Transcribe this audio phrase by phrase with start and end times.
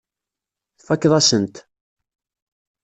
[0.79, 1.55] Tfakkeḍ-asen-t.